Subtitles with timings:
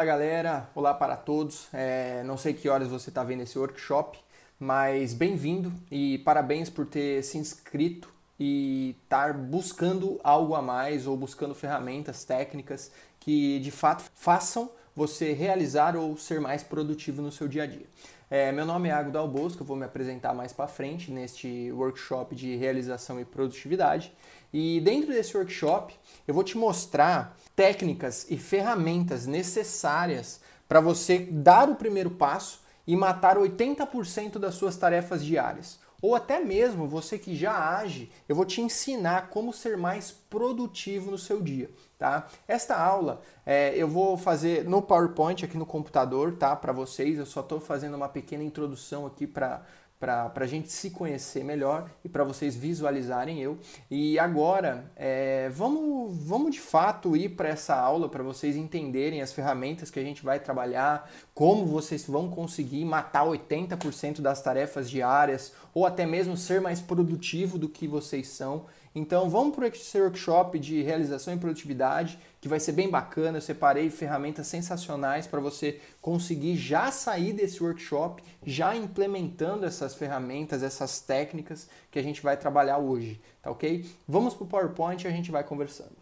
[0.00, 1.68] Fala galera, olá para todos.
[1.74, 4.18] É, não sei que horas você está vendo esse workshop,
[4.58, 8.08] mas bem-vindo e parabéns por ter se inscrito
[8.38, 12.90] e estar buscando algo a mais ou buscando ferramentas técnicas
[13.20, 17.86] que de fato façam você realizar ou ser mais produtivo no seu dia a dia.
[18.30, 22.34] É, meu nome é Águio Dalbosco, eu vou me apresentar mais para frente neste workshop
[22.34, 24.14] de realização e produtividade.
[24.52, 25.94] E dentro desse workshop,
[26.26, 32.96] eu vou te mostrar técnicas e ferramentas necessárias para você dar o primeiro passo e
[32.96, 35.78] matar 80% das suas tarefas diárias.
[36.00, 41.10] Ou até mesmo você que já age, eu vou te ensinar como ser mais produtivo
[41.10, 42.28] no seu dia, tá?
[42.48, 46.56] Esta aula é, eu vou fazer no PowerPoint aqui no computador, tá?
[46.56, 49.66] Para vocês, eu só estou fazendo uma pequena introdução aqui para
[50.00, 53.58] para a gente se conhecer melhor e para vocês visualizarem eu.
[53.90, 59.30] E agora, é, vamos, vamos de fato ir para essa aula para vocês entenderem as
[59.30, 65.52] ferramentas que a gente vai trabalhar, como vocês vão conseguir matar 80% das tarefas diárias
[65.74, 68.64] ou até mesmo ser mais produtivo do que vocês são.
[68.94, 73.38] Então vamos para esse workshop de realização e produtividade, que vai ser bem bacana.
[73.38, 80.62] Eu separei ferramentas sensacionais para você conseguir já sair desse workshop, já implementando essas ferramentas,
[80.62, 83.84] essas técnicas que a gente vai trabalhar hoje, tá ok?
[84.08, 86.00] Vamos para o PowerPoint e a gente vai conversando.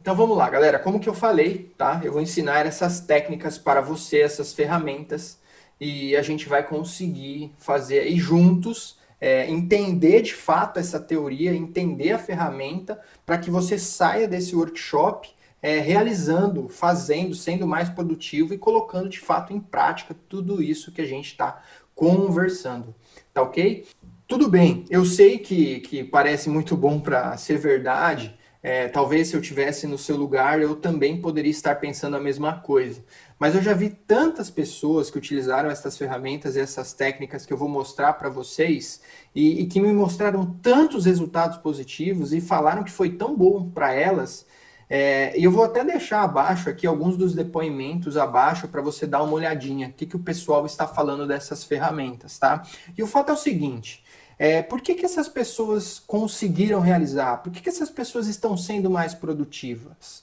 [0.00, 0.78] Então vamos lá, galera.
[0.78, 2.00] Como que eu falei, tá?
[2.04, 5.38] Eu vou ensinar essas técnicas para você, essas ferramentas,
[5.80, 12.12] e a gente vai conseguir fazer aí juntos é, entender de fato essa teoria, entender
[12.12, 15.30] a ferramenta, para que você saia desse workshop
[15.60, 21.00] é, realizando, fazendo, sendo mais produtivo e colocando de fato em prática tudo isso que
[21.00, 21.62] a gente está
[21.94, 22.94] conversando.
[23.34, 23.86] Tá ok?
[24.26, 28.37] Tudo bem, eu sei que, que parece muito bom para ser verdade.
[28.62, 32.60] É, talvez se eu tivesse no seu lugar, eu também poderia estar pensando a mesma
[32.60, 33.04] coisa.
[33.38, 37.56] Mas eu já vi tantas pessoas que utilizaram essas ferramentas e essas técnicas que eu
[37.56, 39.00] vou mostrar para vocês
[39.34, 43.94] e, e, que me mostraram tantos resultados positivos e falaram que foi tão bom para
[43.94, 44.44] elas.
[44.90, 49.22] É, e eu vou até deixar abaixo aqui alguns dos depoimentos abaixo para você dar
[49.22, 52.62] uma olhadinha o que, que o pessoal está falando dessas ferramentas, tá?
[52.96, 54.02] E o fato é o seguinte:
[54.38, 57.38] é, por que, que essas pessoas conseguiram realizar?
[57.38, 60.22] Por que, que essas pessoas estão sendo mais produtivas?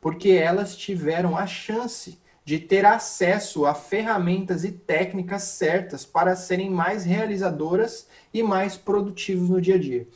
[0.00, 6.68] Porque elas tiveram a chance de ter acesso a ferramentas e técnicas certas para serem
[6.68, 10.08] mais realizadoras e mais produtivos no dia a dia.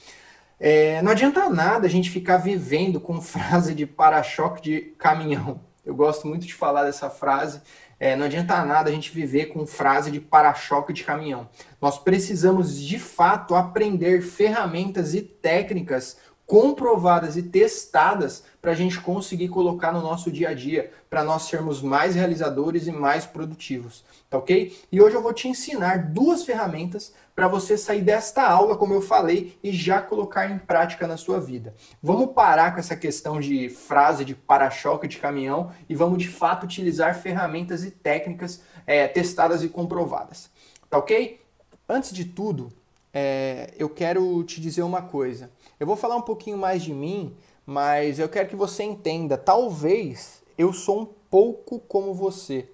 [0.58, 5.60] É, não adianta nada a gente ficar vivendo com frase de para-choque de caminhão.
[5.84, 7.60] Eu gosto muito de falar dessa frase.
[7.98, 11.48] É, não adianta nada a gente viver com frase de para-choque de caminhão.
[11.80, 19.48] Nós precisamos de fato aprender ferramentas e técnicas comprovadas e testadas para a gente conseguir
[19.48, 24.38] colocar no nosso dia a dia, para nós sermos mais realizadores e mais produtivos, tá
[24.38, 24.78] ok?
[24.90, 29.02] E hoje eu vou te ensinar duas ferramentas para você sair desta aula, como eu
[29.02, 31.74] falei, e já colocar em prática na sua vida.
[32.00, 36.64] Vamos parar com essa questão de frase de para-choque de caminhão e vamos de fato
[36.64, 40.48] utilizar ferramentas e técnicas é, testadas e comprovadas,
[40.88, 41.40] tá ok?
[41.88, 42.72] Antes de tudo,
[43.12, 45.50] é, eu quero te dizer uma coisa.
[45.78, 49.36] Eu vou falar um pouquinho mais de mim, mas eu quero que você entenda.
[49.36, 52.66] Talvez eu sou um pouco como você.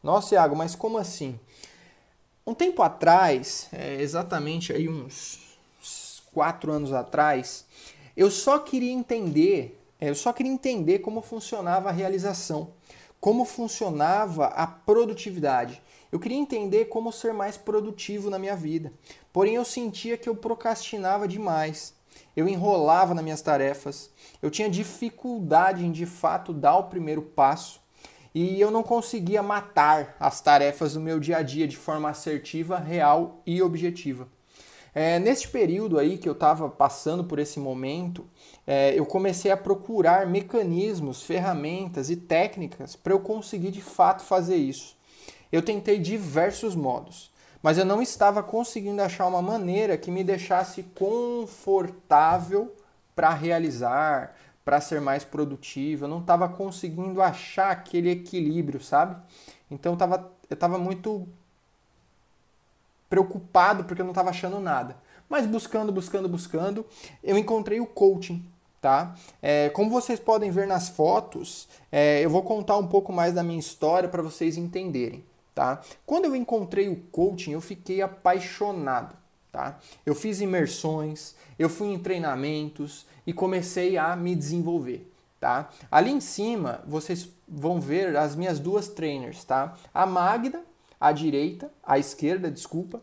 [0.00, 1.38] Nossa, Iago, mas como assim?
[2.46, 5.40] Um tempo atrás, é, exatamente aí uns
[6.32, 7.64] quatro anos atrás,
[8.16, 12.70] eu só queria entender, é, eu só queria entender como funcionava a realização,
[13.18, 15.82] como funcionava a produtividade.
[16.12, 18.92] Eu queria entender como ser mais produtivo na minha vida.
[19.32, 21.94] Porém, eu sentia que eu procrastinava demais.
[22.36, 24.10] Eu enrolava nas minhas tarefas.
[24.42, 27.80] Eu tinha dificuldade em de fato dar o primeiro passo.
[28.34, 32.78] E eu não conseguia matar as tarefas do meu dia a dia de forma assertiva,
[32.78, 34.26] real e objetiva.
[34.94, 38.24] É, neste período aí que eu estava passando por esse momento,
[38.64, 44.56] é, eu comecei a procurar mecanismos, ferramentas e técnicas para eu conseguir de fato fazer
[44.56, 44.96] isso.
[45.50, 47.32] Eu tentei diversos modos,
[47.64, 52.76] mas eu não estava conseguindo achar uma maneira que me deixasse confortável
[53.16, 56.04] para realizar, para ser mais produtivo.
[56.04, 59.16] Eu não estava conseguindo achar aquele equilíbrio, sabe?
[59.70, 61.26] Então eu estava muito
[63.08, 64.98] preocupado porque eu não estava achando nada.
[65.26, 66.84] Mas buscando, buscando, buscando,
[67.22, 68.44] eu encontrei o coaching,
[68.78, 69.14] tá?
[69.40, 73.42] É, como vocês podem ver nas fotos, é, eu vou contar um pouco mais da
[73.42, 75.24] minha história para vocês entenderem
[75.54, 75.80] tá?
[76.04, 79.16] Quando eu encontrei o coaching, eu fiquei apaixonado,
[79.52, 79.78] tá?
[80.04, 85.70] Eu fiz imersões, eu fui em treinamentos e comecei a me desenvolver, tá?
[85.90, 89.76] Ali em cima vocês vão ver as minhas duas trainers, tá?
[89.92, 90.62] A Magda,
[91.00, 93.00] à direita, à esquerda, desculpa,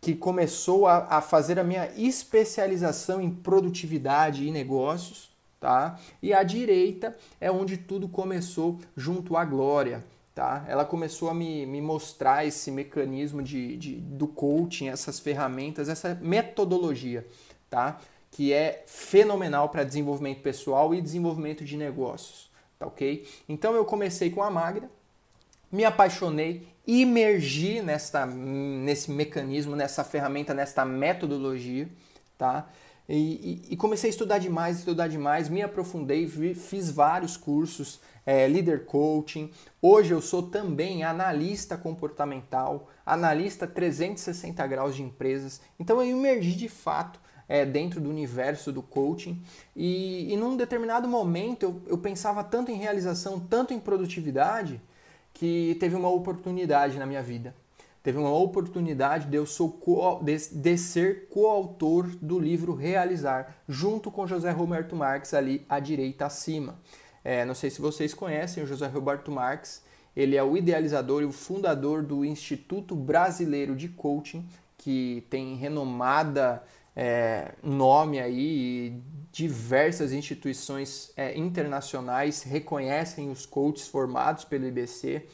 [0.00, 5.28] que começou a, a fazer a minha especialização em produtividade e negócios,
[5.58, 5.98] tá?
[6.22, 10.04] E à direita é onde tudo começou junto à Glória,
[10.38, 10.64] tá?
[10.68, 16.14] Ela começou a me, me mostrar esse mecanismo de, de, do coaching, essas ferramentas, essa
[16.22, 17.26] metodologia,
[17.68, 17.98] tá?
[18.30, 22.48] Que é fenomenal para desenvolvimento pessoal e desenvolvimento de negócios,
[22.78, 23.26] tá ok?
[23.48, 24.88] Então eu comecei com a Magda,
[25.72, 31.88] me apaixonei, imergi nessa, nesse mecanismo, nessa ferramenta, nessa metodologia,
[32.38, 32.70] tá?
[33.08, 38.46] E, e, comecei a estudar demais, estudar demais, me aprofundei, vi, fiz vários cursos, é,
[38.46, 39.50] líder coaching.
[39.80, 45.58] Hoje eu sou também analista comportamental, analista 360 graus de empresas.
[45.80, 47.18] Então eu emergi de fato
[47.48, 49.42] é, dentro do universo do coaching
[49.74, 54.78] e, e num determinado momento eu, eu pensava tanto em realização, tanto em produtividade,
[55.32, 57.54] que teve uma oportunidade na minha vida
[58.02, 59.80] teve uma oportunidade de eu sou
[60.22, 66.26] de, de ser coautor do livro Realizar, junto com José Roberto Marques ali à direita
[66.26, 66.78] acima.
[67.24, 69.82] É, não sei se vocês conhecem o José Roberto Marques,
[70.16, 74.44] ele é o idealizador e o fundador do Instituto Brasileiro de Coaching,
[74.76, 76.62] que tem renomada
[76.96, 85.24] é, nome aí e diversas instituições é, internacionais reconhecem os coaches formados pelo IBC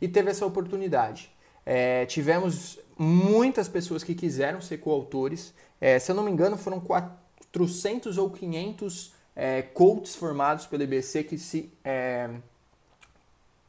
[0.00, 1.30] e teve essa oportunidade.
[1.72, 5.54] É, tivemos muitas pessoas que quiseram ser coautores.
[5.80, 11.22] É, se eu não me engano, foram 400 ou 500 é, coaches formados pelo IBC
[11.22, 12.28] que se, é,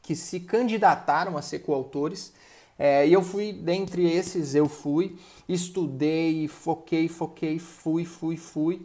[0.02, 2.32] que se candidataram a ser coautores.
[2.76, 5.16] É, e eu fui, dentre esses, eu fui,
[5.48, 8.84] estudei, foquei, foquei, fui, fui, fui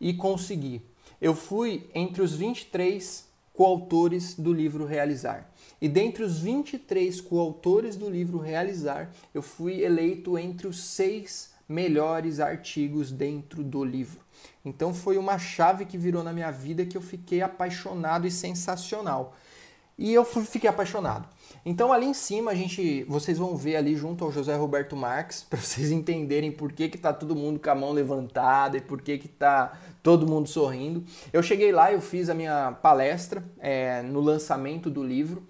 [0.00, 0.82] e consegui.
[1.20, 5.50] Eu fui entre os 23 coautores do livro Realizar.
[5.80, 12.38] E dentre os 23 coautores do livro Realizar, eu fui eleito entre os seis melhores
[12.38, 14.20] artigos dentro do livro.
[14.64, 19.34] Então foi uma chave que virou na minha vida que eu fiquei apaixonado e sensacional.
[19.98, 21.26] E eu fiquei apaixonado.
[21.64, 25.42] Então ali em cima a gente, vocês vão ver ali junto ao José Roberto Marques
[25.48, 29.00] para vocês entenderem por que que tá todo mundo com a mão levantada e por
[29.00, 31.04] que que tá todo mundo sorrindo.
[31.32, 35.48] Eu cheguei lá, eu fiz a minha palestra é, no lançamento do livro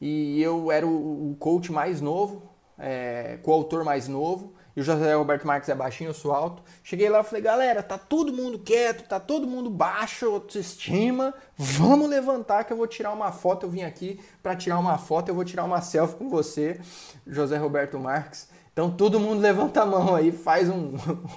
[0.00, 5.46] e eu era o, coach mais novo, é, coautor mais novo, e o José Roberto
[5.46, 6.64] Marques é baixinho, eu sou alto.
[6.82, 12.10] Cheguei lá e falei, galera, tá todo mundo quieto, tá todo mundo baixo, autoestima, vamos
[12.10, 13.66] levantar que eu vou tirar uma foto.
[13.66, 16.80] Eu vim aqui para tirar uma foto, eu vou tirar uma selfie com você,
[17.24, 18.48] José Roberto Marques.
[18.72, 20.94] Então todo mundo levanta a mão aí, faz um,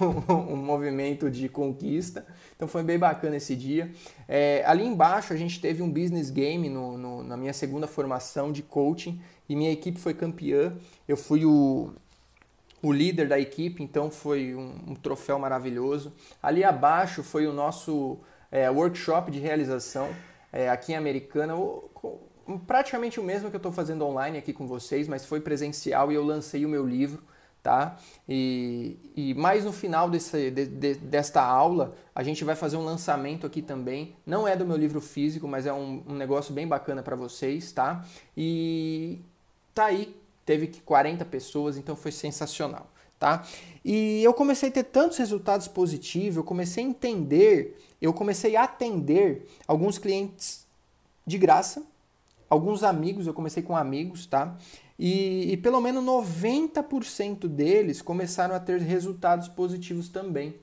[0.50, 2.26] um movimento de conquista.
[2.56, 3.92] Então foi bem bacana esse dia.
[4.26, 8.50] É, ali embaixo a gente teve um business game no, no, na minha segunda formação
[8.50, 10.74] de coaching e minha equipe foi campeã.
[11.06, 11.92] Eu fui o,
[12.82, 16.12] o líder da equipe, então foi um, um troféu maravilhoso.
[16.42, 18.18] Ali abaixo foi o nosso
[18.50, 20.08] é, workshop de realização
[20.50, 21.54] é, aqui em Americana.
[22.66, 26.14] Praticamente o mesmo que eu estou fazendo online aqui com vocês, mas foi presencial e
[26.14, 27.22] eu lancei o meu livro
[27.66, 27.96] tá?
[28.28, 32.84] E, e mais no final desse, de, de, desta aula, a gente vai fazer um
[32.84, 34.14] lançamento aqui também.
[34.24, 37.72] Não é do meu livro físico, mas é um, um negócio bem bacana para vocês,
[37.72, 38.06] tá?
[38.36, 39.18] E
[39.74, 43.44] tá aí, teve 40 pessoas, então foi sensacional, tá?
[43.84, 48.62] E eu comecei a ter tantos resultados positivos, eu comecei a entender, eu comecei a
[48.62, 50.64] atender alguns clientes
[51.26, 51.82] de graça,
[52.48, 54.56] alguns amigos, eu comecei com amigos, tá?
[54.98, 60.54] E, e pelo menos 90% deles começaram a ter resultados positivos também.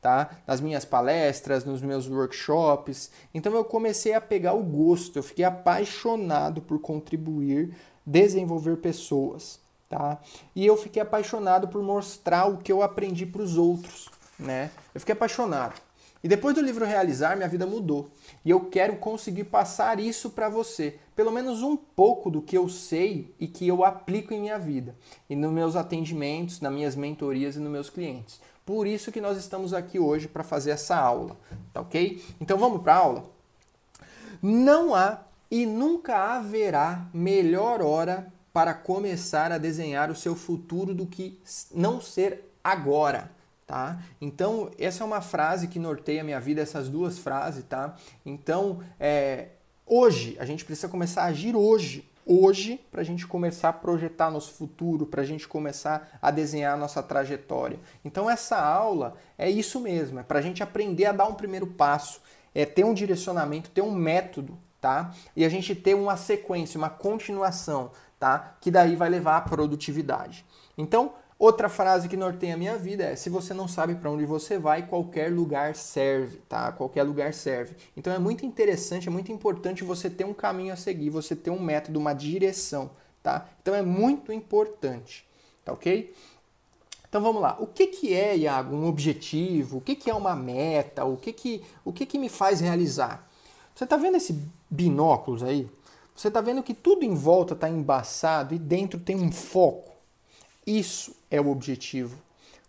[0.00, 0.30] Tá?
[0.46, 3.10] Nas minhas palestras, nos meus workshops.
[3.34, 10.18] Então eu comecei a pegar o gosto, eu fiquei apaixonado por contribuir, desenvolver pessoas, tá?
[10.56, 14.70] E eu fiquei apaixonado por mostrar o que eu aprendi para os outros, né?
[14.94, 15.78] Eu fiquei apaixonado.
[16.22, 18.10] E depois do livro Realizar, minha vida mudou.
[18.44, 20.98] E eu quero conseguir passar isso para você.
[21.16, 24.94] Pelo menos um pouco do que eu sei e que eu aplico em minha vida.
[25.28, 28.40] E nos meus atendimentos, nas minhas mentorias e nos meus clientes.
[28.66, 31.36] Por isso que nós estamos aqui hoje para fazer essa aula.
[31.72, 32.22] Tá ok?
[32.40, 33.24] Então vamos para a aula?
[34.42, 41.06] Não há e nunca haverá melhor hora para começar a desenhar o seu futuro do
[41.06, 41.40] que
[41.74, 43.30] não ser agora.
[43.70, 44.02] Tá?
[44.20, 47.94] Então, essa é uma frase que norteia a minha vida, essas duas frases, tá?
[48.26, 49.50] Então, é,
[49.86, 54.28] hoje, a gente precisa começar a agir hoje, hoje, para a gente começar a projetar
[54.28, 57.78] nosso futuro, para a gente começar a desenhar nossa trajetória.
[58.04, 61.68] Então, essa aula é isso mesmo, é para a gente aprender a dar um primeiro
[61.68, 62.20] passo,
[62.52, 65.14] é ter um direcionamento, ter um método, tá?
[65.36, 68.56] E a gente ter uma sequência, uma continuação, tá?
[68.60, 70.44] Que daí vai levar à produtividade.
[70.76, 74.26] Então, Outra frase que norteia a minha vida é: se você não sabe para onde
[74.26, 76.70] você vai, qualquer lugar serve, tá?
[76.70, 77.74] Qualquer lugar serve.
[77.96, 81.48] Então é muito interessante, é muito importante você ter um caminho a seguir, você ter
[81.48, 82.90] um método, uma direção,
[83.22, 83.48] tá?
[83.62, 85.26] Então é muito importante,
[85.64, 86.14] tá ok?
[87.08, 87.56] Então vamos lá.
[87.58, 89.78] O que, que é, Iago, um objetivo?
[89.78, 91.06] O que, que é uma meta?
[91.06, 93.26] O que, que, o que, que me faz realizar?
[93.74, 95.66] Você está vendo esse binóculos aí?
[96.14, 99.90] Você está vendo que tudo em volta está embaçado e dentro tem um foco.
[100.70, 102.16] Isso é o objetivo.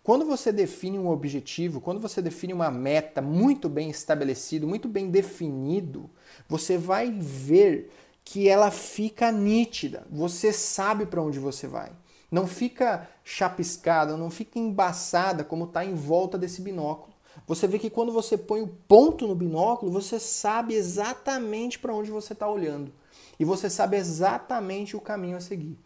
[0.02, 5.08] Quando você define um objetivo, quando você define uma meta muito bem estabelecido, muito bem
[5.08, 6.10] definido,
[6.48, 7.92] você vai ver
[8.24, 10.04] que ela fica nítida.
[10.10, 11.92] Você sabe para onde você vai.
[12.28, 17.14] Não fica chapiscada, não fica embaçada como está em volta desse binóculo.
[17.46, 22.10] Você vê que quando você põe o ponto no binóculo, você sabe exatamente para onde
[22.10, 22.92] você está olhando.
[23.38, 25.78] E você sabe exatamente o caminho a seguir.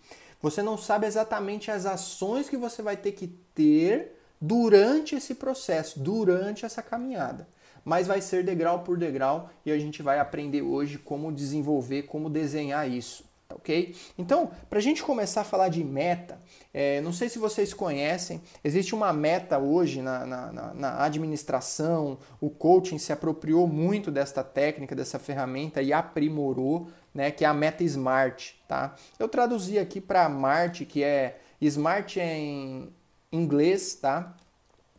[0.47, 5.99] Você não sabe exatamente as ações que você vai ter que ter durante esse processo,
[5.99, 7.49] durante essa caminhada.
[7.85, 12.31] Mas vai ser degrau por degrau e a gente vai aprender hoje como desenvolver, como
[12.31, 13.26] desenhar isso.
[13.57, 13.97] Ok?
[14.19, 16.39] Então, para a gente começar a falar de meta,
[16.75, 22.51] é, não sei se vocês conhecem, existe uma meta hoje na, na, na, administração, o
[22.51, 27.83] coaching se apropriou muito desta técnica, dessa ferramenta e aprimorou, né, que é a meta
[27.83, 28.57] SMART.
[28.69, 28.95] Tá?
[29.19, 32.93] Eu traduzi aqui para MART, que é SMART é em
[33.33, 34.37] inglês, tá?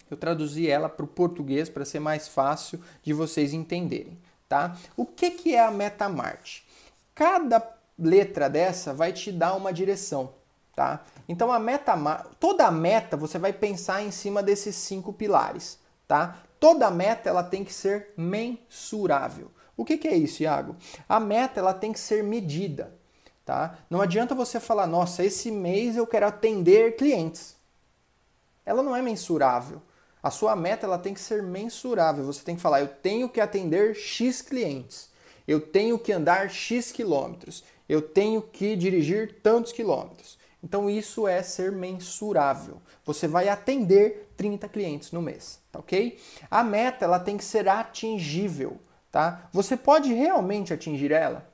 [0.09, 4.17] Eu traduzi ela para o português para ser mais fácil de vocês entenderem.
[4.49, 4.75] Tá?
[4.95, 6.63] O que, que é a meta MART?
[7.13, 10.33] Cada letra dessa vai te dar uma direção,
[10.75, 11.03] tá?
[11.27, 11.95] Então a meta,
[12.39, 16.43] toda meta você vai pensar em cima desses cinco pilares, tá?
[16.59, 19.51] Toda meta ela tem que ser mensurável.
[19.75, 20.75] O que, que é isso, Iago?
[21.07, 22.93] A meta ela tem que ser medida,
[23.45, 23.77] tá?
[23.89, 27.55] Não adianta você falar, nossa, esse mês eu quero atender clientes.
[28.65, 29.81] Ela não é mensurável.
[30.21, 32.25] A sua meta ela tem que ser mensurável.
[32.25, 35.09] Você tem que falar, eu tenho que atender X clientes.
[35.47, 40.37] Eu tenho que andar X quilômetros eu tenho que dirigir tantos quilômetros.
[40.63, 42.81] Então isso é ser mensurável.
[43.05, 46.19] Você vai atender 30 clientes no mês, tá ok?
[46.49, 48.77] A meta ela tem que ser atingível,
[49.11, 49.49] tá?
[49.53, 51.47] Você pode realmente atingir ela?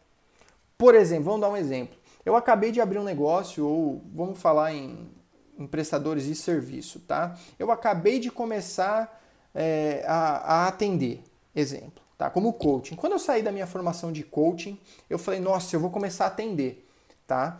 [0.77, 1.97] Por exemplo, vamos dar um exemplo.
[2.25, 5.09] Eu acabei de abrir um negócio, ou vamos falar em,
[5.57, 7.37] em prestadores de serviço, tá?
[7.59, 9.21] Eu acabei de começar
[9.53, 11.21] é, a, a atender,
[11.53, 12.29] exemplo tá?
[12.29, 12.95] Como coaching.
[12.95, 16.27] Quando eu saí da minha formação de coaching, eu falei, nossa, eu vou começar a
[16.27, 16.87] atender,
[17.27, 17.59] tá?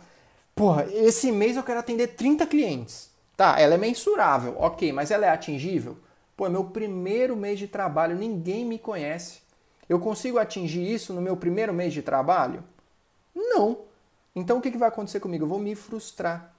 [0.54, 3.10] Porra, esse mês eu quero atender 30 clientes.
[3.36, 5.98] Tá, ela é mensurável, ok, mas ela é atingível?
[6.36, 9.40] Pô, é meu primeiro mês de trabalho, ninguém me conhece.
[9.86, 12.64] Eu consigo atingir isso no meu primeiro mês de trabalho?
[13.34, 13.80] Não.
[14.34, 15.44] Então o que, vai acontecer comigo?
[15.44, 16.54] Eu vou me frustrar.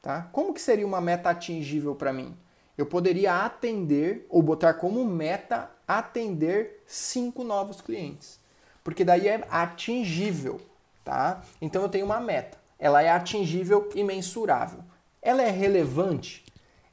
[0.00, 0.28] Tá?
[0.30, 2.36] Como que seria uma meta atingível para mim?
[2.78, 8.38] Eu poderia atender ou botar como meta atender cinco novos clientes.
[8.82, 10.60] Porque daí é atingível,
[11.04, 11.42] tá?
[11.60, 12.58] Então eu tenho uma meta.
[12.78, 14.80] Ela é atingível e mensurável.
[15.20, 16.44] Ela é relevante?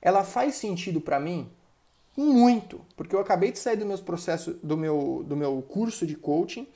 [0.01, 1.49] Ela faz sentido para mim?
[2.15, 6.15] Muito, porque eu acabei de sair do meus processos, do meu, do meu curso de
[6.15, 6.67] coaching,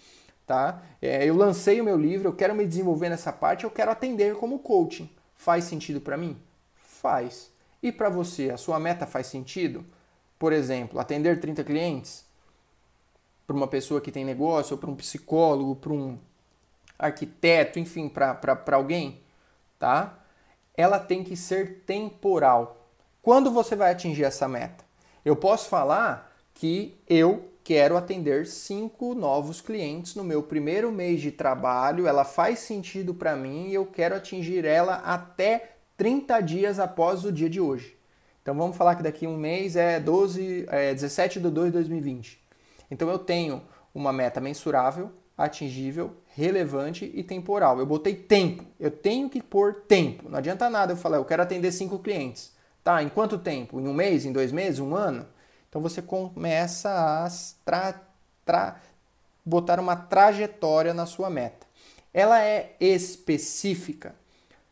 [0.46, 0.84] tá?
[1.02, 4.36] É, eu lancei o meu livro, eu quero me desenvolver nessa parte, eu quero atender
[4.36, 5.10] como coaching.
[5.36, 6.38] Faz sentido para mim?
[6.76, 7.50] Faz.
[7.82, 9.84] E para você, a sua meta faz sentido?
[10.42, 12.26] Por exemplo, atender 30 clientes
[13.46, 16.18] para uma pessoa que tem negócio, ou para um psicólogo, para um
[16.98, 19.22] arquiteto, enfim, para alguém,
[19.78, 20.18] tá?
[20.76, 22.88] Ela tem que ser temporal.
[23.22, 24.84] Quando você vai atingir essa meta?
[25.24, 31.32] Eu posso falar que eu quero atender cinco novos clientes no meu primeiro mês de
[31.32, 37.24] trabalho, ela faz sentido para mim e eu quero atingir ela até 30 dias após
[37.26, 38.01] o dia de hoje.
[38.42, 41.74] Então vamos falar que daqui a um mês é, 12, é 17 de 2 de
[41.74, 42.42] 2020.
[42.90, 43.62] Então eu tenho
[43.94, 47.80] uma meta mensurável, atingível, relevante e temporal.
[47.80, 48.66] Eu botei tempo.
[48.80, 50.30] Eu tenho que pôr tempo.
[50.30, 52.52] Não adianta nada eu falar, eu quero atender cinco clientes.
[52.84, 53.80] Tá, em quanto tempo?
[53.80, 54.26] Em um mês?
[54.26, 54.80] Em dois meses?
[54.80, 55.26] Um ano?
[55.70, 57.28] Então você começa a
[57.64, 58.02] tra,
[58.44, 58.82] tra,
[59.46, 61.68] botar uma trajetória na sua meta.
[62.14, 64.16] Ela é específica.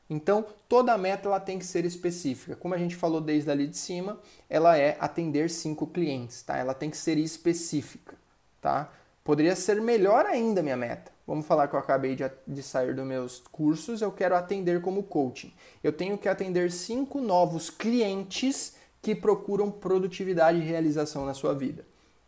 [0.10, 2.56] Então, toda meta ela tem que ser específica.
[2.56, 6.58] Como a gente falou desde ali de cima, ela é atender cinco clientes, tá?
[6.58, 8.18] Ela tem que ser específica,
[8.60, 8.92] tá?
[9.24, 11.12] Poderia ser melhor ainda minha meta.
[11.28, 15.04] Vamos falar que eu acabei de, de sair dos meus cursos, eu quero atender como
[15.04, 15.54] coaching.
[15.84, 21.86] Eu tenho que atender cinco novos clientes que procuram produtividade e realização na sua vida.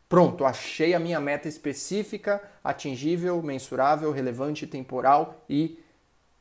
[0.08, 5.80] Pronto, achei a minha meta específica, atingível, mensurável, relevante, temporal e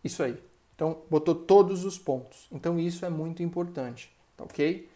[0.05, 0.50] isso aí.
[0.81, 2.49] Então, botou todos os pontos.
[2.51, 4.89] Então, isso é muito importante, tá ok?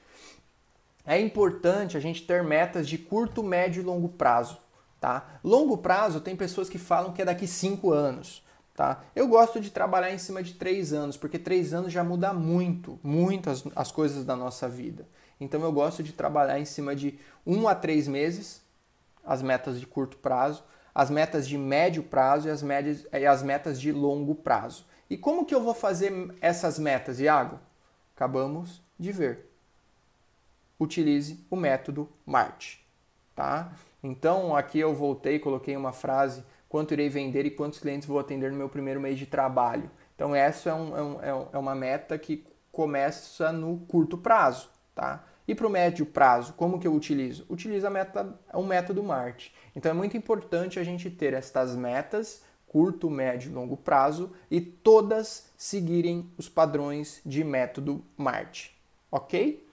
[1.04, 4.56] É importante a gente ter metas de curto, médio e longo prazo,
[4.98, 5.38] tá?
[5.44, 8.42] Longo prazo, tem pessoas que falam que é daqui 5 anos,
[8.74, 9.04] tá?
[9.14, 12.98] Eu gosto de trabalhar em cima de 3 anos, porque 3 anos já muda muito,
[13.02, 15.06] muito as, as coisas da nossa vida.
[15.38, 18.62] Então, eu gosto de trabalhar em cima de 1 um a 3 meses,
[19.22, 20.64] as metas de curto prazo,
[20.94, 24.86] as metas de médio prazo e as, médias, e as metas de longo prazo.
[25.14, 27.60] E como que eu vou fazer essas metas, Iago?
[28.16, 29.48] Acabamos de ver.
[30.76, 32.78] Utilize o método MART,
[33.32, 33.70] tá?
[34.02, 38.50] Então, aqui eu voltei, coloquei uma frase, quanto irei vender e quantos clientes vou atender
[38.50, 39.88] no meu primeiro mês de trabalho.
[40.16, 44.68] Então, essa é, um, é, um, é, é uma meta que começa no curto prazo,
[44.96, 45.24] tá?
[45.46, 47.46] E para o médio prazo, como que eu utilizo?
[47.48, 49.52] Utilizo a meta, o método MART.
[49.76, 52.42] Então é muito importante a gente ter estas metas
[52.74, 58.70] curto, médio e longo prazo e todas seguirem os padrões de método MART,
[59.12, 59.64] ok?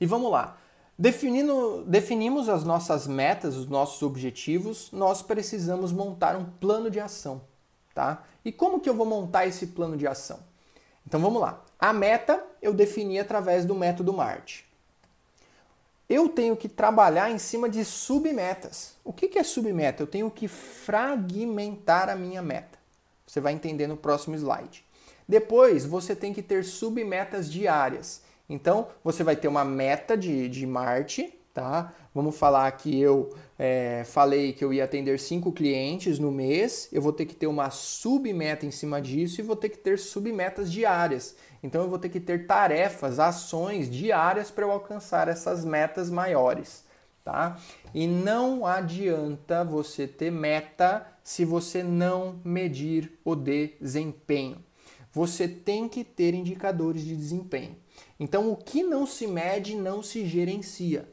[0.00, 0.58] E vamos lá.
[0.98, 7.42] Definindo, definimos as nossas metas, os nossos objetivos, nós precisamos montar um plano de ação,
[7.94, 8.24] tá?
[8.44, 10.40] E como que eu vou montar esse plano de ação?
[11.06, 11.62] Então vamos lá.
[11.78, 14.64] A meta eu defini através do método MART
[16.08, 18.94] eu tenho que trabalhar em cima de submetas.
[19.04, 20.02] O que é submeta?
[20.02, 22.78] Eu tenho que fragmentar a minha meta.
[23.26, 24.84] Você vai entender no próximo slide.
[25.28, 28.22] Depois, você tem que ter submetas diárias.
[28.48, 31.92] Então, você vai ter uma meta de, de Marte, tá?
[32.14, 37.02] Vamos falar que eu é, falei que eu ia atender cinco clientes no mês, eu
[37.02, 40.70] vou ter que ter uma submeta em cima disso e vou ter que ter submetas
[40.70, 41.34] diárias.
[41.60, 46.84] Então eu vou ter que ter tarefas, ações diárias para eu alcançar essas metas maiores,
[47.24, 47.58] tá?
[47.92, 54.64] E não adianta você ter meta se você não medir o desempenho.
[55.10, 57.74] Você tem que ter indicadores de desempenho.
[58.20, 61.08] Então o que não se mede não se gerencia.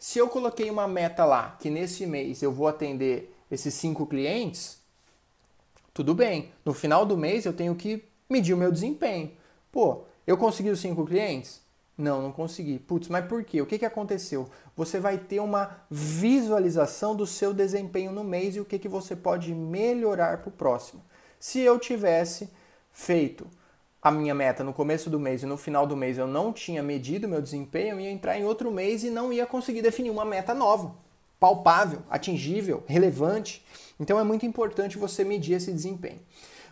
[0.00, 4.78] Se eu coloquei uma meta lá que nesse mês eu vou atender esses cinco clientes,
[5.92, 6.50] tudo bem.
[6.64, 9.30] No final do mês eu tenho que medir o meu desempenho.
[9.70, 11.60] Pô, eu consegui os cinco clientes?
[11.98, 12.78] Não, não consegui.
[12.78, 13.60] Putz, mas por quê?
[13.60, 14.48] O que, que aconteceu?
[14.74, 19.14] Você vai ter uma visualização do seu desempenho no mês e o que, que você
[19.14, 21.04] pode melhorar para o próximo.
[21.38, 22.48] Se eu tivesse
[22.90, 23.46] feito
[24.02, 26.82] a minha meta no começo do mês e no final do mês eu não tinha
[26.82, 30.24] medido meu desempenho, eu ia entrar em outro mês e não ia conseguir definir uma
[30.24, 30.94] meta nova,
[31.38, 33.64] palpável, atingível, relevante.
[33.98, 36.20] Então é muito importante você medir esse desempenho.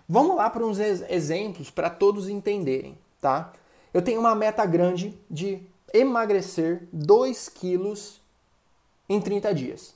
[0.09, 3.53] Vamos lá para uns exemplos para todos entenderem, tá?
[3.93, 5.61] Eu tenho uma meta grande de
[5.93, 8.23] emagrecer 2 quilos
[9.07, 9.95] em 30 dias,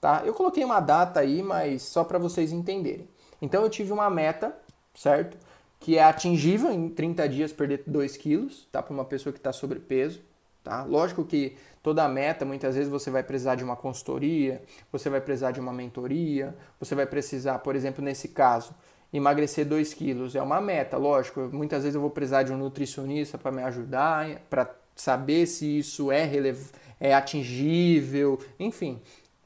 [0.00, 0.22] tá?
[0.24, 3.08] Eu coloquei uma data aí, mas só para vocês entenderem.
[3.40, 4.56] Então eu tive uma meta,
[4.92, 5.36] certo?
[5.80, 8.82] Que é atingível em 30 dias perder 2 quilos, tá?
[8.82, 10.20] Para uma pessoa que está sobrepeso,
[10.62, 10.82] tá?
[10.84, 15.50] Lógico que toda meta, muitas vezes você vai precisar de uma consultoria, você vai precisar
[15.50, 18.74] de uma mentoria, você vai precisar, por exemplo, nesse caso,
[19.12, 21.50] emagrecer 2 quilos é uma meta, lógico.
[21.52, 26.10] Muitas vezes eu vou precisar de um nutricionista para me ajudar, para saber se isso
[26.10, 26.58] é, relev
[26.98, 29.02] é atingível, enfim.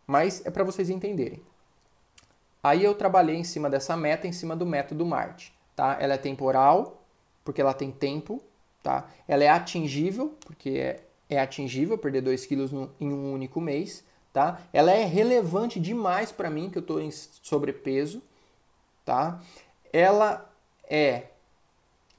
[0.07, 1.43] Mas é para vocês entenderem.
[2.63, 5.53] Aí eu trabalhei em cima dessa meta, em cima do método MART.
[5.79, 5.97] Tá?
[6.01, 7.01] Ela é temporal,
[7.45, 8.43] porque ela tem tempo.
[8.83, 9.09] Tá?
[9.29, 14.03] Ela é atingível, porque é, é atingível perder 2 quilos no, em um único mês.
[14.33, 14.61] Tá?
[14.73, 18.23] Ela é relevante demais para mim, que eu estou em sobrepeso
[19.09, 19.41] tá?
[19.91, 20.53] Ela
[20.85, 21.29] é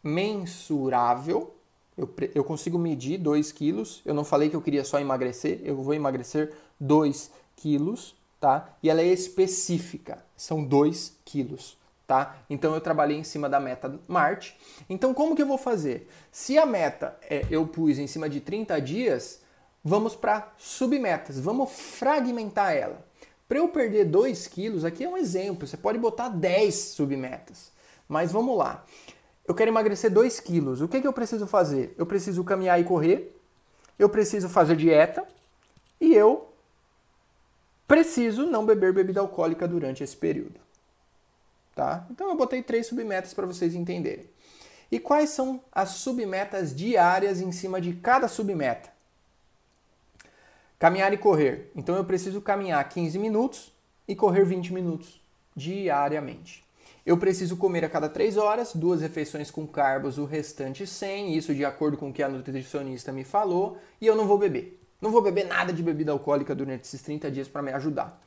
[0.03, 1.53] mensurável,
[1.95, 5.75] eu, eu consigo medir 2 quilos, eu não falei que eu queria só emagrecer, eu
[5.75, 8.75] vou emagrecer 2 quilos, tá?
[8.81, 11.77] E ela é específica, são 2 quilos,
[12.09, 12.37] tá?
[12.49, 14.57] Então eu trabalhei em cima da meta Marte.
[14.89, 16.09] Então como que eu vou fazer?
[16.31, 19.41] Se a meta é, eu pus em cima de 30 dias,
[19.83, 23.05] vamos para submetas, vamos fragmentar ela.
[23.47, 27.71] Para eu perder 2 quilos, aqui é um exemplo, você pode botar 10 submetas.
[28.07, 28.83] Mas vamos lá.
[29.47, 30.81] Eu quero emagrecer 2 quilos.
[30.81, 31.93] O que, que eu preciso fazer?
[31.95, 33.39] Eu preciso caminhar e correr,
[33.99, 35.27] eu preciso fazer dieta
[36.01, 36.51] e eu
[37.87, 40.68] preciso não beber bebida alcoólica durante esse período.
[41.79, 42.05] Tá?
[42.11, 44.29] Então eu botei três submetas para vocês entenderem.
[44.91, 48.89] E quais são as submetas diárias em cima de cada submeta?
[50.77, 51.71] Caminhar e correr.
[51.73, 53.71] Então eu preciso caminhar 15 minutos
[54.05, 55.21] e correr 20 minutos
[55.55, 56.65] diariamente.
[57.05, 61.55] Eu preciso comer a cada 3 horas, duas refeições com carbos, o restante sem, isso
[61.55, 64.77] de acordo com o que a nutricionista me falou, e eu não vou beber.
[64.99, 68.19] Não vou beber nada de bebida alcoólica durante esses 30 dias para me ajudar,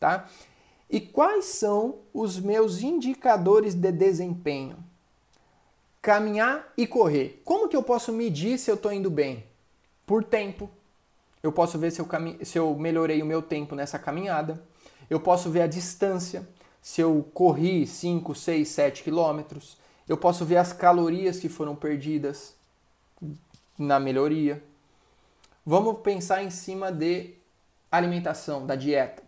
[0.00, 0.26] tá?
[0.88, 4.76] E quais são os meus indicadores de desempenho?
[6.00, 7.40] Caminhar e correr.
[7.44, 9.44] Como que eu posso medir se eu estou indo bem?
[10.06, 10.70] Por tempo.
[11.42, 12.08] Eu posso ver se eu,
[12.42, 14.62] se eu melhorei o meu tempo nessa caminhada.
[15.08, 16.48] Eu posso ver a distância,
[16.80, 19.76] se eu corri 5, 6, 7 quilômetros.
[20.08, 22.54] Eu posso ver as calorias que foram perdidas
[23.78, 24.62] na melhoria.
[25.66, 27.34] Vamos pensar em cima de
[27.90, 29.23] alimentação, da dieta.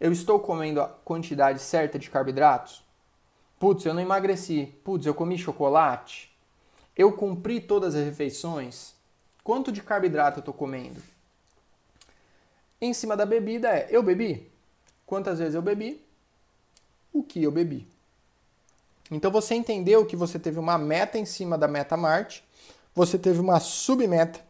[0.00, 2.82] Eu estou comendo a quantidade certa de carboidratos?
[3.58, 4.74] Putz, eu não emagreci.
[4.82, 6.34] Putz, eu comi chocolate.
[6.96, 8.94] Eu cumpri todas as refeições.
[9.44, 11.02] Quanto de carboidrato eu estou comendo?
[12.80, 14.50] Em cima da bebida é, eu bebi?
[15.04, 16.02] Quantas vezes eu bebi?
[17.12, 17.86] O que eu bebi?
[19.10, 22.42] Então você entendeu que você teve uma meta em cima da meta Marte,
[22.94, 24.40] você teve uma submeta,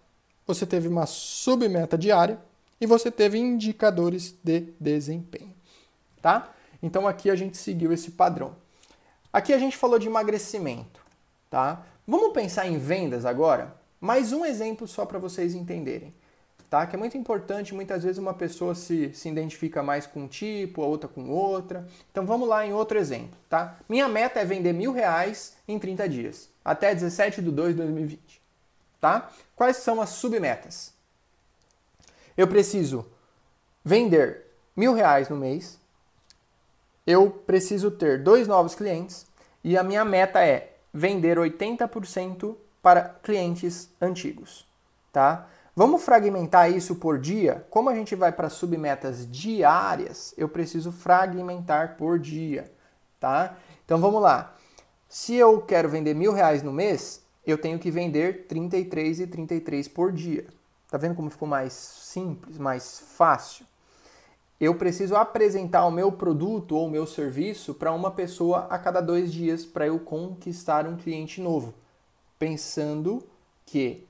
[0.46, 2.38] você teve uma submeta diária
[2.80, 5.54] e você teve indicadores de desempenho,
[6.22, 6.52] tá?
[6.82, 8.56] Então aqui a gente seguiu esse padrão.
[9.32, 11.04] Aqui a gente falou de emagrecimento,
[11.50, 11.84] tá?
[12.06, 13.76] Vamos pensar em vendas agora?
[14.00, 16.14] Mais um exemplo só para vocês entenderem,
[16.70, 16.86] tá?
[16.86, 20.82] Que é muito importante, muitas vezes uma pessoa se, se identifica mais com um tipo,
[20.82, 21.86] a outra com outra.
[22.10, 23.76] Então vamos lá em outro exemplo, tá?
[23.86, 28.40] Minha meta é vender mil reais em 30 dias, até 17 de 2 de 2020,
[28.98, 29.30] tá?
[29.54, 30.98] Quais são as submetas?
[32.40, 33.04] Eu preciso
[33.84, 35.78] vender mil reais no mês,
[37.06, 39.26] eu preciso ter dois novos clientes
[39.62, 44.66] e a minha meta é vender 80% para clientes antigos,
[45.12, 45.48] tá?
[45.76, 47.66] Vamos fragmentar isso por dia?
[47.68, 52.72] Como a gente vai para submetas diárias, eu preciso fragmentar por dia,
[53.20, 53.54] tá?
[53.84, 54.56] Então vamos lá.
[55.10, 59.88] Se eu quero vender mil reais no mês, eu tenho que vender 33 e 33
[59.88, 60.46] por dia.
[60.90, 63.64] Tá vendo como ficou mais simples, mais fácil?
[64.60, 69.00] Eu preciso apresentar o meu produto ou o meu serviço para uma pessoa a cada
[69.00, 71.72] dois dias para eu conquistar um cliente novo,
[72.38, 73.22] pensando
[73.64, 74.06] que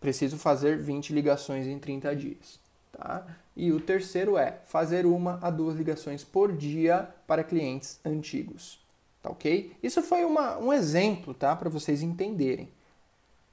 [0.00, 2.58] preciso fazer 20 ligações em 30 dias.
[2.90, 3.24] Tá?
[3.54, 8.80] E o terceiro é fazer uma a duas ligações por dia para clientes antigos.
[9.22, 9.76] Tá ok?
[9.80, 11.54] Isso foi uma, um exemplo, tá?
[11.54, 12.68] Para vocês entenderem.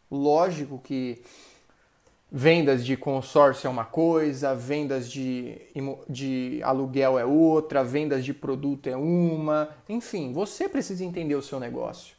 [0.09, 1.21] Lógico que
[2.31, 5.59] vendas de consórcio é uma coisa, vendas de,
[6.07, 9.69] de aluguel é outra, vendas de produto é uma.
[9.87, 12.15] Enfim, você precisa entender o seu negócio.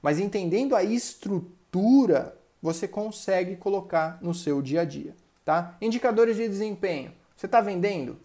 [0.00, 5.14] Mas entendendo a estrutura, você consegue colocar no seu dia a dia.
[5.44, 5.76] Tá?
[5.80, 7.12] Indicadores de desempenho.
[7.36, 8.18] Você está vendendo?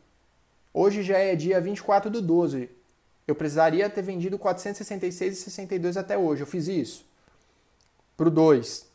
[0.73, 2.69] Hoje já é dia 24 do 12.
[3.27, 6.41] Eu precisaria ter vendido 466,62 até hoje.
[6.43, 7.05] Eu fiz isso.
[8.15, 8.86] Para o 2,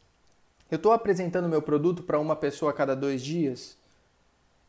[0.72, 3.76] eu estou apresentando meu produto para uma pessoa a cada dois dias?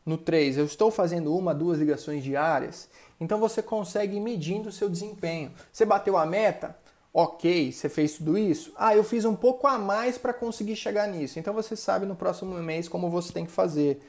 [0.04, 2.90] No 3, eu estou fazendo uma, duas ligações diárias?
[3.18, 5.50] Então você consegue ir medindo o seu desempenho.
[5.72, 6.76] Você bateu a meta?
[7.10, 8.70] Ok, você fez tudo isso?
[8.76, 11.38] Ah, eu fiz um pouco a mais para conseguir chegar nisso.
[11.38, 14.00] Então você sabe no próximo mês como você tem que fazer.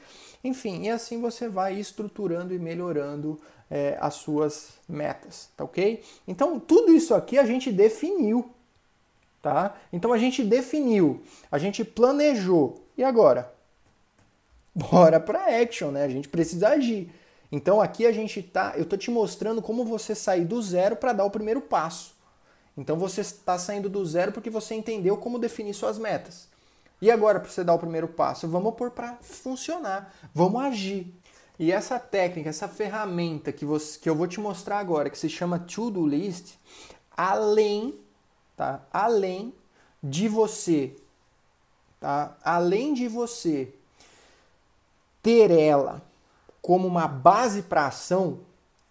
[0.44, 6.02] Enfim, e assim você vai estruturando e melhorando é, as suas metas, tá ok?
[6.28, 8.50] Então tudo isso aqui a gente definiu
[9.46, 9.76] tá?
[9.92, 12.84] Então a gente definiu, a gente planejou.
[12.98, 13.54] E agora?
[14.74, 16.02] Bora para action, né?
[16.02, 17.12] A gente precisa agir.
[17.52, 21.12] Então aqui a gente tá, eu tô te mostrando como você sair do zero para
[21.12, 22.12] dar o primeiro passo.
[22.76, 26.48] Então você está saindo do zero porque você entendeu como definir suas metas.
[27.00, 31.14] E agora para você dar o primeiro passo, vamos pôr para funcionar, vamos agir.
[31.56, 35.28] E essa técnica, essa ferramenta que, você, que eu vou te mostrar agora, que se
[35.28, 36.54] chama To-Do List,
[37.16, 38.05] além
[38.56, 38.80] tá?
[38.92, 39.52] Além
[40.02, 40.96] de você,
[42.00, 42.36] tá?
[42.42, 43.72] Além de você
[45.22, 46.02] ter ela
[46.62, 48.40] como uma base para ação,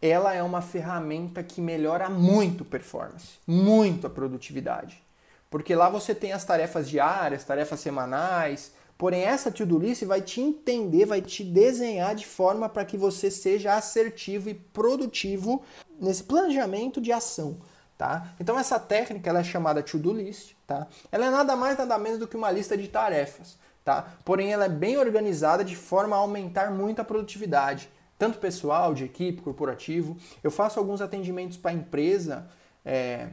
[0.01, 5.01] ela é uma ferramenta que melhora muito performance, muito a produtividade.
[5.49, 10.41] Porque lá você tem as tarefas diárias, tarefas semanais, porém essa to-do list vai te
[10.41, 15.63] entender, vai te desenhar de forma para que você seja assertivo e produtivo
[15.99, 17.57] nesse planejamento de ação
[17.97, 18.33] tá?
[18.39, 20.87] Então essa técnica ela é chamada to-do list, tá?
[21.11, 24.13] Ela é nada mais nada menos do que uma lista de tarefas, tá?
[24.23, 29.05] Porém ela é bem organizada de forma a aumentar muito a produtividade, tanto pessoal, de
[29.05, 30.17] equipe, corporativo.
[30.43, 32.47] Eu faço alguns atendimentos para empresa
[32.83, 33.29] é,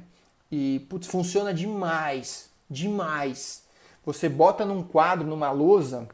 [0.51, 3.65] e putz, funciona demais, demais.
[4.05, 6.09] Você bota num quadro, numa lousa,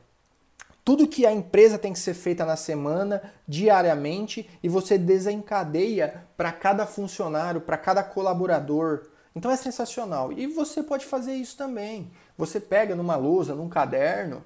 [0.88, 6.50] tudo que a empresa tem que ser feita na semana, diariamente, e você desencadeia para
[6.50, 9.02] cada funcionário, para cada colaborador.
[9.36, 10.32] Então é sensacional.
[10.32, 12.10] E você pode fazer isso também.
[12.38, 14.42] Você pega numa lousa, num caderno,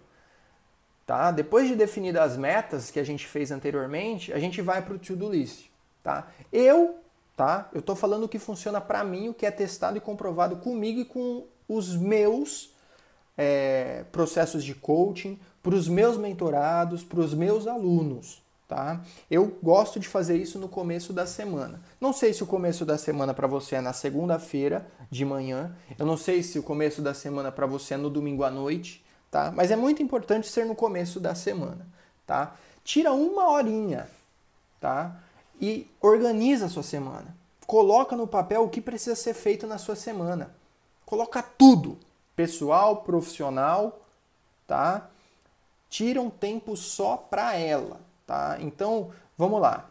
[1.06, 1.30] tá?
[1.30, 4.98] Depois de definir as metas que a gente fez anteriormente, a gente vai para o
[4.98, 5.66] to-do list,
[6.02, 6.26] tá?
[6.52, 6.96] Eu,
[7.36, 7.70] tá?
[7.72, 10.98] Eu tô falando o que funciona para mim, o que é testado e comprovado comigo
[10.98, 12.71] e com os meus
[13.36, 19.00] é, processos de coaching, para os meus mentorados, para os meus alunos, tá?
[19.30, 21.80] Eu gosto de fazer isso no começo da semana.
[22.00, 26.04] Não sei se o começo da semana para você é na segunda-feira de manhã, eu
[26.04, 29.52] não sei se o começo da semana para você é no domingo à noite, tá?
[29.54, 31.86] Mas é muito importante ser no começo da semana,
[32.26, 32.56] tá?
[32.84, 34.08] Tira uma horinha,
[34.80, 35.16] tá?
[35.60, 37.36] E organiza a sua semana.
[37.66, 40.54] Coloca no papel o que precisa ser feito na sua semana.
[41.06, 41.98] Coloca tudo,
[42.42, 44.00] pessoal, profissional,
[44.66, 45.08] tá?
[45.88, 48.56] Tira um tempo só para ela, tá?
[48.58, 49.88] Então, vamos lá.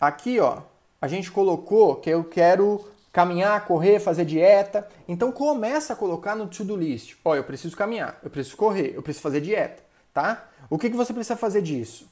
[0.00, 0.62] Aqui, ó,
[1.00, 4.88] a gente colocou que eu quero caminhar, correr, fazer dieta.
[5.06, 7.14] Então começa a colocar no to-do list.
[7.24, 9.80] Ó, eu preciso caminhar, eu preciso correr, eu preciso fazer dieta,
[10.12, 10.48] tá?
[10.68, 12.08] O que, que você precisa fazer disso?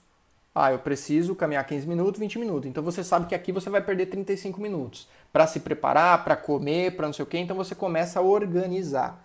[0.59, 2.67] Ah, eu preciso caminhar 15 minutos, 20 minutos.
[2.67, 6.97] Então você sabe que aqui você vai perder 35 minutos para se preparar, para comer,
[6.97, 7.37] para não sei o quê.
[7.37, 9.23] Então você começa a organizar,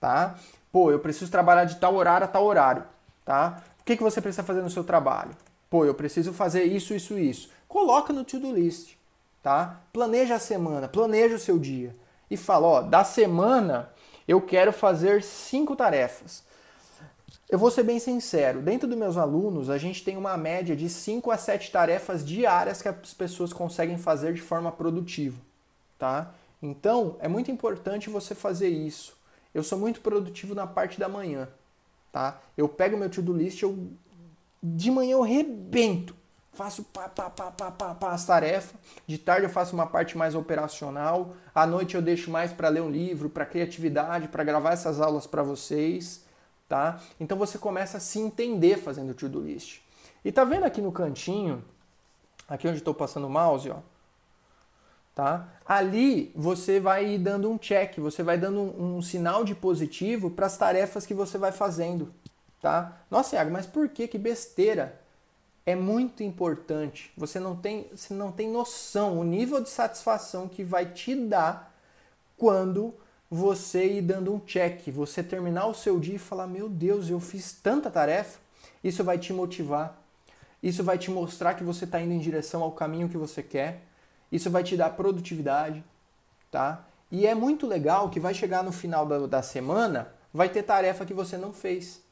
[0.00, 0.34] tá?
[0.72, 2.84] Pô, eu preciso trabalhar de tal horário a tal horário,
[3.22, 3.62] tá?
[3.80, 5.32] O que, que você precisa fazer no seu trabalho?
[5.68, 7.50] Pô, eu preciso fazer isso, isso, isso.
[7.68, 8.94] Coloca no to-do list,
[9.42, 9.78] tá?
[9.92, 11.94] Planeja a semana, planeja o seu dia
[12.30, 13.90] e fala, ó, da semana
[14.26, 16.42] eu quero fazer cinco tarefas.
[17.52, 20.88] Eu vou ser bem sincero, dentro dos meus alunos, a gente tem uma média de
[20.88, 25.38] 5 a 7 tarefas diárias que as pessoas conseguem fazer de forma produtiva,
[25.98, 26.32] tá?
[26.62, 29.14] Então, é muito importante você fazer isso.
[29.52, 31.46] Eu sou muito produtivo na parte da manhã,
[32.10, 32.40] tá?
[32.56, 33.86] Eu pego meu to-do list, eu
[34.62, 36.16] de manhã eu rebento,
[36.54, 38.72] faço pá, pá, pá, pá, pá, pá, as tarefas.
[39.06, 41.36] De tarde eu faço uma parte mais operacional.
[41.54, 45.26] À noite eu deixo mais para ler um livro, para criatividade, para gravar essas aulas
[45.26, 46.21] para vocês
[46.72, 47.02] tá?
[47.20, 49.82] Então você começa a se entender fazendo o to-do list.
[50.24, 51.62] E tá vendo aqui no cantinho,
[52.48, 53.76] aqui onde estou passando o mouse, ó,
[55.14, 55.48] tá?
[55.66, 60.46] Ali você vai dando um check, você vai dando um, um sinal de positivo para
[60.46, 62.08] as tarefas que você vai fazendo,
[62.58, 63.02] tá?
[63.10, 64.98] Nossa, Iago, mas por que que besteira?
[65.66, 67.12] É muito importante.
[67.18, 71.70] Você não tem, você não tem noção o nível de satisfação que vai te dar
[72.34, 72.94] quando
[73.34, 77.18] você ir dando um check, você terminar o seu dia e falar: Meu Deus, eu
[77.18, 78.38] fiz tanta tarefa.
[78.84, 79.98] Isso vai te motivar.
[80.62, 83.84] Isso vai te mostrar que você está indo em direção ao caminho que você quer.
[84.30, 85.82] Isso vai te dar produtividade,
[86.50, 86.84] tá?
[87.10, 91.06] E é muito legal que vai chegar no final da, da semana, vai ter tarefa
[91.06, 92.02] que você não fez.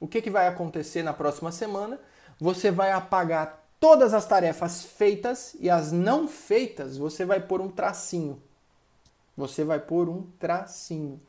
[0.00, 2.00] O que, que vai acontecer na próxima semana?
[2.40, 7.68] Você vai apagar todas as tarefas feitas e as não feitas, você vai pôr um
[7.68, 8.40] tracinho
[9.36, 11.20] você vai pôr um tracinho.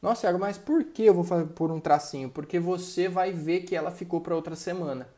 [0.00, 2.28] Nossa, Thiago, mas por que eu vou pôr um tracinho?
[2.28, 5.08] Porque você vai ver que ela ficou para outra semana.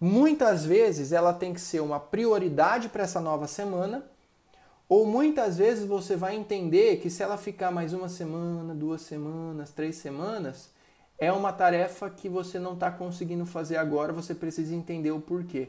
[0.00, 4.04] Muitas vezes ela tem que ser uma prioridade para essa nova semana,
[4.88, 9.70] ou muitas vezes você vai entender que se ela ficar mais uma semana, duas semanas,
[9.70, 10.70] três semanas,
[11.18, 15.68] é uma tarefa que você não está conseguindo fazer agora, você precisa entender o porquê.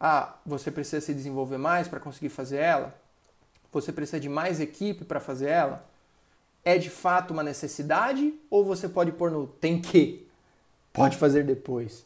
[0.00, 2.99] Ah, você precisa se desenvolver mais para conseguir fazer ela?
[3.72, 5.88] Você precisa de mais equipe para fazer ela?
[6.64, 10.26] É de fato uma necessidade ou você pode pôr no tem que?
[10.92, 12.04] Pode fazer depois.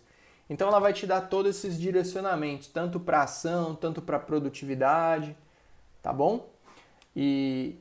[0.48, 5.34] Então ela vai te dar todos esses direcionamentos, tanto para ação, tanto para produtividade,
[6.02, 6.50] tá bom?
[7.16, 7.76] E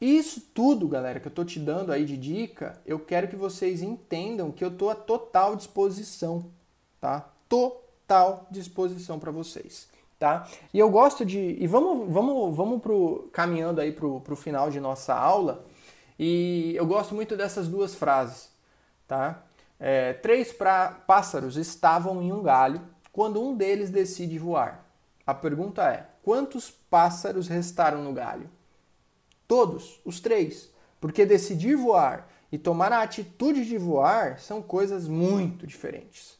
[0.00, 3.82] isso tudo, galera, que eu tô te dando aí de dica, eu quero que vocês
[3.82, 6.50] entendam que eu tô a total disposição,
[6.98, 7.30] tá?
[7.48, 9.86] Total disposição para vocês
[10.18, 10.46] tá?
[10.72, 14.80] E eu gosto de e vamos vamos vamos pro caminhando aí pro, pro final de
[14.80, 15.64] nossa aula
[16.18, 18.50] e eu gosto muito dessas duas frases,
[19.06, 19.44] tá?
[19.78, 22.80] É, três pra, pássaros estavam em um galho
[23.12, 24.84] quando um deles decide voar.
[25.26, 28.50] A pergunta é: quantos pássaros restaram no galho?
[29.46, 30.70] Todos, os três.
[31.00, 36.37] Porque decidir voar e tomar a atitude de voar são coisas muito diferentes.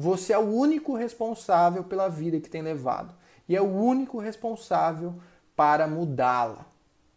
[0.00, 3.14] Você é o único responsável pela vida que tem levado
[3.46, 5.14] e é o único responsável
[5.54, 6.64] para mudá-la.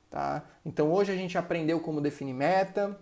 [0.09, 0.43] Tá?
[0.65, 2.99] Então hoje a gente aprendeu como definir meta,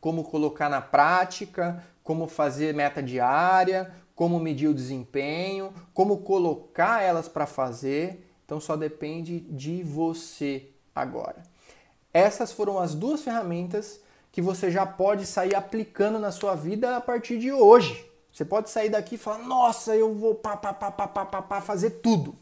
[0.00, 7.28] como colocar na prática, como fazer meta diária, como medir o desempenho, como colocar elas
[7.28, 8.28] para fazer.
[8.44, 11.44] Então só depende de você agora.
[12.12, 14.00] Essas foram as duas ferramentas
[14.32, 18.15] que você já pode sair aplicando na sua vida a partir de hoje.
[18.36, 21.40] Você pode sair daqui e falar: Nossa, eu vou pá, pá, pá, pá, pá, pá,
[21.40, 22.36] pá, fazer tudo.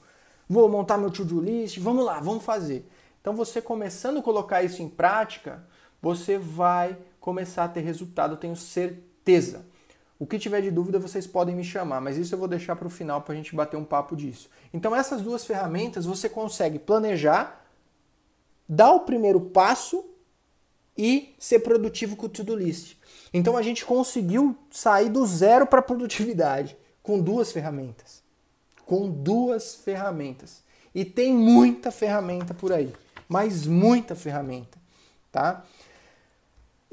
[0.48, 2.90] Vou montar meu to-do list, vamos lá, vamos fazer.
[3.20, 5.64] Então, você começando a colocar isso em prática,
[6.02, 9.66] você vai começar a ter resultado, eu tenho certeza.
[10.18, 12.88] O que tiver de dúvida, vocês podem me chamar, mas isso eu vou deixar para
[12.88, 14.50] o final para a gente bater um papo disso.
[14.72, 17.64] Então, essas duas ferramentas você consegue planejar,
[18.68, 20.04] dar o primeiro passo
[20.96, 22.96] e ser produtivo com o to-do list.
[23.32, 28.22] Então, a gente conseguiu sair do zero para produtividade com duas ferramentas.
[28.86, 30.62] Com duas ferramentas.
[30.94, 32.92] E tem muita ferramenta por aí,
[33.28, 34.78] mas muita ferramenta,
[35.32, 35.64] tá?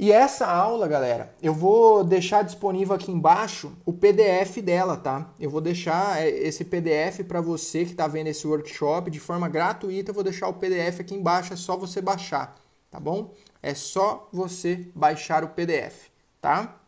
[0.01, 5.29] E essa aula, galera, eu vou deixar disponível aqui embaixo o PDF dela, tá?
[5.39, 9.47] Eu vou deixar é, esse PDF para você que está vendo esse workshop de forma
[9.47, 10.09] gratuita.
[10.09, 12.59] Eu vou deixar o PDF aqui embaixo, é só você baixar,
[12.91, 13.33] tá bom?
[13.63, 16.09] É só você baixar o PDF,
[16.41, 16.80] tá?